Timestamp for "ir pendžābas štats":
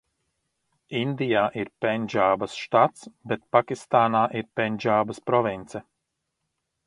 1.63-3.05